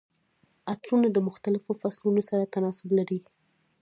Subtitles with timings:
[0.73, 3.19] عطرونه د مختلفو فصلونو سره تناسب لري.